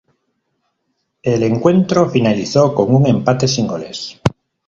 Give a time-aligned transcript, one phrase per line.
[1.21, 4.19] El encuentro finalizó con un empate sin goles.